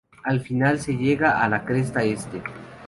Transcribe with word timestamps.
Al 0.23 0.39
final 0.41 0.79
se 0.79 0.97
llega 0.97 1.43
a 1.43 1.47
la 1.47 1.63
cresta 1.63 2.01
este. 2.03 2.41